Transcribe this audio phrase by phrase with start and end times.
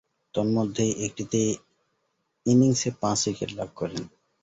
[0.33, 1.41] তন্মধ্যে, একটিতে
[2.45, 4.03] ইনিংসে পাঁচ-উইকেট লাভ করেন।